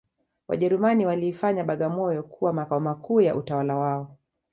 [0.47, 4.17] Wajerumani waliifanya bagamoyo kuwa makao makuu ya utawala wao